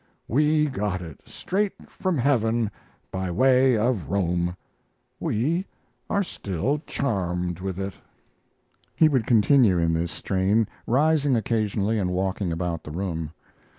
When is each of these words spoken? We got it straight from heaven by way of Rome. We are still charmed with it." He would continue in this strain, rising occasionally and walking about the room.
We 0.27 0.65
got 0.65 1.03
it 1.03 1.19
straight 1.27 1.87
from 1.87 2.17
heaven 2.17 2.71
by 3.11 3.29
way 3.29 3.77
of 3.77 4.09
Rome. 4.09 4.57
We 5.19 5.67
are 6.09 6.23
still 6.23 6.81
charmed 6.87 7.59
with 7.59 7.77
it." 7.77 7.93
He 8.95 9.07
would 9.07 9.27
continue 9.27 9.77
in 9.77 9.93
this 9.93 10.11
strain, 10.11 10.67
rising 10.87 11.35
occasionally 11.35 11.99
and 11.99 12.09
walking 12.13 12.51
about 12.51 12.83
the 12.83 12.89
room. 12.89 13.31